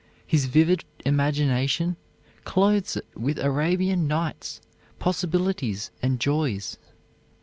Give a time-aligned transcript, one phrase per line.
[0.25, 1.95] His vivid imagination
[2.43, 4.59] clothes it with Arabian Nights
[4.97, 6.79] possibilities and joys.